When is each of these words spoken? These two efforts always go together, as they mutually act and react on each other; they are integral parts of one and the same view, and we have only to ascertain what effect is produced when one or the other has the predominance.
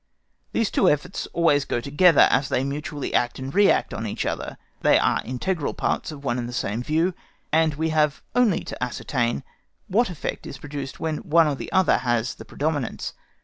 These 0.51 0.71
two 0.71 0.89
efforts 0.89 1.27
always 1.31 1.63
go 1.63 1.79
together, 1.79 2.27
as 2.31 2.49
they 2.49 2.63
mutually 2.63 3.13
act 3.13 3.37
and 3.37 3.53
react 3.53 3.93
on 3.93 4.07
each 4.07 4.25
other; 4.25 4.57
they 4.81 4.97
are 4.97 5.21
integral 5.25 5.75
parts 5.75 6.11
of 6.11 6.23
one 6.23 6.39
and 6.39 6.49
the 6.49 6.53
same 6.53 6.81
view, 6.81 7.13
and 7.53 7.75
we 7.75 7.89
have 7.89 8.23
only 8.33 8.63
to 8.63 8.83
ascertain 8.83 9.43
what 9.87 10.09
effect 10.09 10.47
is 10.47 10.57
produced 10.57 10.99
when 10.99 11.17
one 11.17 11.45
or 11.45 11.53
the 11.53 11.71
other 11.71 11.99
has 11.99 12.33
the 12.33 12.45
predominance. 12.45 13.13